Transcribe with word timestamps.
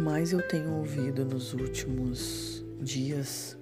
mais 0.00 0.32
eu 0.32 0.40
tenho 0.40 0.72
ouvido 0.72 1.24
nos 1.24 1.52
últimos 1.52 2.64
dias 2.80 3.56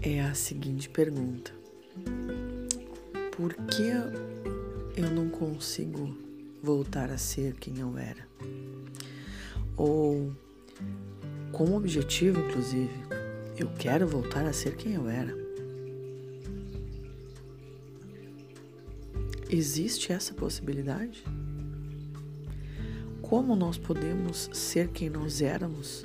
é 0.00 0.20
a 0.20 0.32
seguinte 0.34 0.88
pergunta: 0.88 1.52
Por 3.36 3.52
que 3.54 3.90
eu 4.96 5.10
não 5.10 5.28
consigo 5.28 6.16
voltar 6.62 7.10
a 7.10 7.18
ser 7.18 7.54
quem 7.54 7.80
eu 7.80 7.98
era? 7.98 8.26
Ou, 9.76 10.32
com 11.50 11.74
objetivo, 11.74 12.40
inclusive, 12.40 12.94
eu 13.58 13.68
quero 13.76 14.06
voltar 14.06 14.46
a 14.46 14.52
ser 14.52 14.76
quem 14.76 14.94
eu 14.94 15.08
era. 15.08 15.34
Existe 19.50 20.12
essa 20.12 20.32
possibilidade? 20.32 21.24
Como 23.28 23.56
nós 23.56 23.78
podemos 23.78 24.48
ser 24.52 24.88
quem 24.88 25.10
nós 25.10 25.40
éramos 25.42 26.04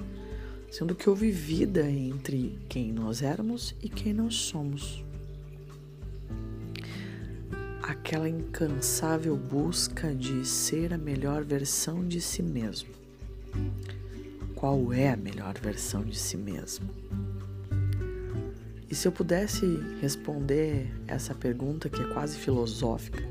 sendo 0.71 0.95
que 0.95 1.09
houve 1.09 1.29
vida 1.29 1.81
entre 1.91 2.57
quem 2.69 2.93
nós 2.93 3.21
éramos 3.21 3.75
e 3.81 3.89
quem 3.89 4.13
nós 4.13 4.35
somos. 4.35 5.03
Aquela 7.83 8.29
incansável 8.29 9.35
busca 9.35 10.15
de 10.15 10.47
ser 10.47 10.93
a 10.93 10.97
melhor 10.97 11.43
versão 11.43 12.07
de 12.07 12.21
si 12.21 12.41
mesmo. 12.41 12.89
Qual 14.55 14.93
é 14.93 15.09
a 15.09 15.17
melhor 15.17 15.57
versão 15.59 16.05
de 16.05 16.17
si 16.17 16.37
mesmo? 16.37 16.89
E 18.89 18.95
se 18.95 19.07
eu 19.07 19.11
pudesse 19.11 19.65
responder 19.99 20.89
essa 21.05 21.35
pergunta 21.35 21.89
que 21.89 22.01
é 22.01 22.13
quase 22.13 22.37
filosófica, 22.37 23.21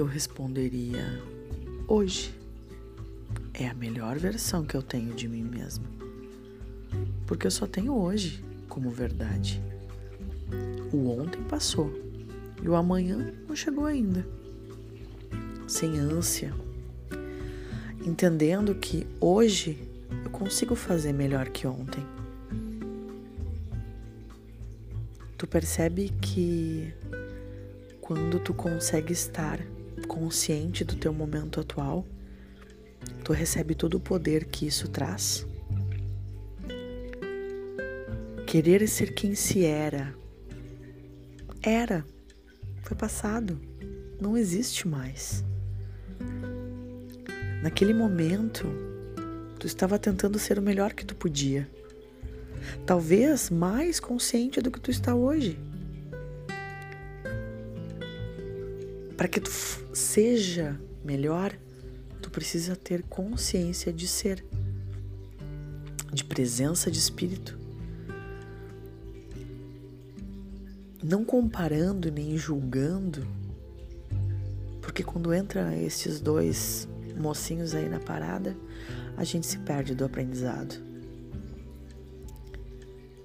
eu 0.00 0.06
responderia 0.06 1.22
hoje 1.86 2.34
é 3.52 3.68
a 3.68 3.74
melhor 3.74 4.18
versão 4.18 4.64
que 4.64 4.74
eu 4.74 4.82
tenho 4.82 5.14
de 5.14 5.28
mim 5.28 5.42
mesma. 5.42 5.84
Porque 7.26 7.46
eu 7.46 7.50
só 7.50 7.66
tenho 7.66 7.94
hoje 7.94 8.42
como 8.66 8.88
verdade. 8.88 9.62
O 10.90 11.10
ontem 11.10 11.42
passou 11.42 11.92
e 12.62 12.66
o 12.66 12.74
amanhã 12.74 13.30
não 13.46 13.54
chegou 13.54 13.84
ainda. 13.84 14.26
Sem 15.68 15.98
ânsia, 15.98 16.54
entendendo 18.02 18.74
que 18.74 19.06
hoje 19.20 19.86
eu 20.24 20.30
consigo 20.30 20.74
fazer 20.74 21.12
melhor 21.12 21.50
que 21.50 21.66
ontem. 21.66 22.02
Tu 25.36 25.46
percebe 25.46 26.08
que 26.22 26.90
quando 28.00 28.40
tu 28.40 28.54
consegue 28.54 29.12
estar 29.12 29.60
consciente 30.10 30.82
do 30.82 30.96
teu 30.96 31.12
momento 31.12 31.60
atual, 31.60 32.04
tu 33.22 33.32
recebe 33.32 33.76
todo 33.76 33.94
o 33.94 34.00
poder 34.00 34.46
que 34.46 34.66
isso 34.66 34.88
traz. 34.88 35.46
Querer 38.44 38.88
ser 38.88 39.14
quem 39.14 39.36
se 39.36 39.64
era. 39.64 40.12
Era. 41.62 42.04
Foi 42.82 42.96
passado. 42.96 43.60
Não 44.20 44.36
existe 44.36 44.88
mais. 44.88 45.44
Naquele 47.62 47.94
momento, 47.94 48.66
tu 49.60 49.66
estava 49.68 49.96
tentando 49.96 50.40
ser 50.40 50.58
o 50.58 50.62
melhor 50.62 50.92
que 50.92 51.06
tu 51.06 51.14
podia. 51.14 51.70
Talvez 52.84 53.48
mais 53.48 54.00
consciente 54.00 54.60
do 54.60 54.72
que 54.72 54.80
tu 54.80 54.90
está 54.90 55.14
hoje. 55.14 55.56
Para 59.20 59.28
que 59.28 59.38
tu 59.38 59.50
seja 59.92 60.80
melhor, 61.04 61.54
tu 62.22 62.30
precisa 62.30 62.74
ter 62.74 63.02
consciência 63.02 63.92
de 63.92 64.08
ser, 64.08 64.42
de 66.10 66.24
presença 66.24 66.90
de 66.90 66.98
espírito. 66.98 67.58
Não 71.04 71.22
comparando 71.22 72.10
nem 72.10 72.38
julgando, 72.38 73.28
porque 74.80 75.02
quando 75.02 75.34
entra 75.34 75.76
esses 75.76 76.18
dois 76.18 76.88
mocinhos 77.14 77.74
aí 77.74 77.90
na 77.90 78.00
parada, 78.00 78.56
a 79.18 79.24
gente 79.24 79.46
se 79.46 79.58
perde 79.58 79.94
do 79.94 80.06
aprendizado. 80.06 80.82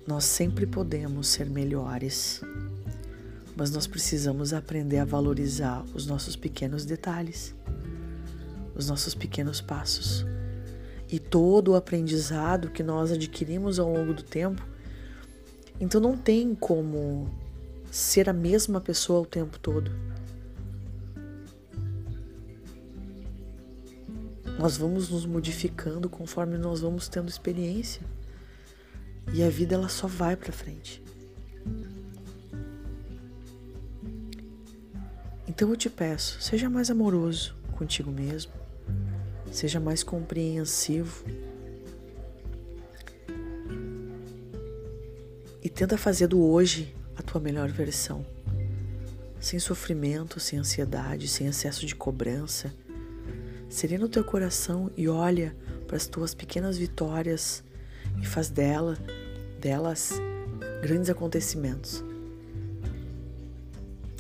Nós 0.06 0.26
sempre 0.26 0.66
podemos 0.68 1.30
ser 1.30 1.50
melhores, 1.50 2.42
mas 3.56 3.72
nós 3.72 3.88
precisamos 3.88 4.54
aprender 4.54 5.00
a 5.00 5.06
valorizar 5.06 5.84
os 5.94 6.06
nossos 6.06 6.36
pequenos 6.36 6.86
detalhes 6.86 7.56
os 8.76 8.90
nossos 8.90 9.16
pequenos 9.16 9.62
passos 9.62 10.26
e 11.10 11.18
todo 11.18 11.72
o 11.72 11.76
aprendizado 11.76 12.70
que 12.70 12.84
nós 12.84 13.12
adquirimos 13.12 13.80
ao 13.80 13.92
longo 13.92 14.14
do 14.14 14.24
tempo. 14.24 14.62
Então 15.80 16.02
não 16.02 16.18
tem 16.18 16.54
como 16.54 17.30
ser 17.90 18.30
a 18.30 18.34
mesma 18.34 18.82
pessoa 18.82 19.22
o 19.22 19.26
tempo 19.26 19.58
todo. 19.60 19.92
Nós 24.60 24.78
vamos 24.78 25.10
nos 25.10 25.26
modificando 25.26 26.10
conforme 26.10 26.58
nós 26.58 26.82
vamos 26.82 27.08
tendo 27.08 27.30
experiência. 27.30 28.02
E 29.34 29.44
a 29.44 29.50
vida 29.50 29.76
ela 29.76 29.90
só 29.90 30.08
vai 30.08 30.36
para 30.36 30.52
frente. 30.52 31.04
Então 35.56 35.70
eu 35.70 35.76
te 35.76 35.90
peço, 35.90 36.40
seja 36.40 36.70
mais 36.70 36.92
amoroso 36.92 37.56
contigo 37.72 38.12
mesmo 38.12 38.54
seja 39.56 39.80
mais 39.80 40.04
compreensivo. 40.04 41.26
E 45.64 45.70
tenta 45.70 45.98
fazer 45.98 46.28
do 46.28 46.42
hoje 46.42 46.94
a 47.16 47.24
tua 47.24 47.42
melhor 47.42 47.70
versão. 47.70 48.26
Sem 49.40 49.60
sofrimento, 49.60 50.40
sem 50.40 50.60
ansiedade, 50.60 51.28
sem 51.28 51.48
excesso 51.48 51.86
de 51.86 51.96
cobrança. 51.96 52.74
Serena 53.70 54.06
o 54.06 54.10
teu 54.10 54.24
coração 54.24 54.92
e 54.96 55.08
olha 55.08 55.56
para 55.88 55.98
as 55.98 56.06
tuas 56.06 56.36
pequenas 56.36 56.78
vitórias 56.78 57.64
e 58.22 58.26
faz 58.26 58.50
dela, 58.50 58.98
delas 59.60 60.14
grandes 60.82 61.10
acontecimentos. 61.10 62.04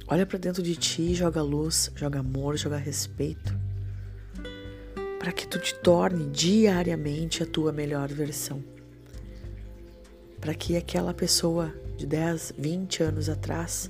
Olha 0.07 0.25
para 0.25 0.37
dentro 0.37 0.61
de 0.61 0.75
ti, 0.75 1.13
joga 1.13 1.41
luz, 1.41 1.91
joga 1.95 2.19
amor, 2.19 2.57
joga 2.57 2.77
respeito 2.77 3.65
para 5.25 5.33
que 5.33 5.47
tu 5.47 5.57
te 5.57 5.73
torne 5.73 6.27
diariamente 6.27 7.41
a 7.41 7.47
tua 7.47 7.71
melhor 7.71 8.07
versão. 8.09 8.63
Para 10.39 10.53
que 10.53 10.77
aquela 10.77 11.15
pessoa 11.15 11.73
de 11.97 12.05
10, 12.05 12.53
20 12.55 13.01
anos 13.01 13.27
atrás, 13.27 13.89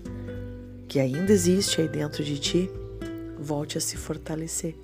que 0.87 0.97
ainda 0.97 1.33
existe 1.33 1.81
aí 1.81 1.89
dentro 1.89 2.23
de 2.23 2.39
ti, 2.39 2.71
volte 3.37 3.77
a 3.77 3.81
se 3.81 3.97
fortalecer. 3.97 4.77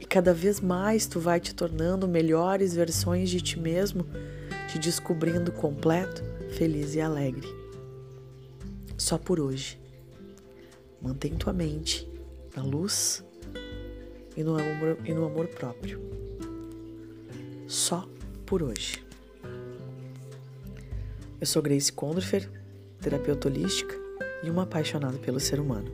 E 0.00 0.06
cada 0.06 0.32
vez 0.32 0.58
mais 0.58 1.06
tu 1.06 1.20
vai 1.20 1.38
te 1.38 1.54
tornando 1.54 2.08
melhores 2.08 2.74
versões 2.74 3.28
de 3.28 3.42
ti 3.42 3.60
mesmo, 3.60 4.06
te 4.68 4.78
descobrindo 4.78 5.52
completo, 5.52 6.24
feliz 6.56 6.94
e 6.94 7.00
alegre. 7.02 7.46
Só 8.96 9.18
por 9.18 9.38
hoje. 9.38 9.81
Mantém 11.02 11.34
tua 11.34 11.52
mente 11.52 12.08
na 12.56 12.62
luz 12.62 13.24
e 14.36 14.44
no 14.44 14.56
amor, 14.56 14.98
e 15.04 15.12
no 15.12 15.24
amor 15.24 15.48
próprio. 15.48 16.00
Só 17.66 18.06
por 18.46 18.62
hoje. 18.62 19.04
Eu 21.40 21.46
sou 21.46 21.60
Grace 21.60 21.92
Condorfer, 21.92 22.48
terapeuta 23.00 23.48
holística 23.48 23.94
e 24.44 24.50
uma 24.50 24.62
apaixonada 24.62 25.18
pelo 25.18 25.40
ser 25.40 25.58
humano. 25.58 25.90